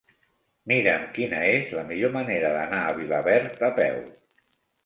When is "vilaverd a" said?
3.03-3.71